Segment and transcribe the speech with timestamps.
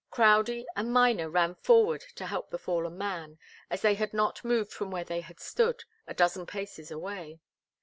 [0.09, 3.37] Crowdie and Miner ran forward to help the fallen man,
[3.69, 7.39] as they had not moved from where they had stood, a dozen paces away.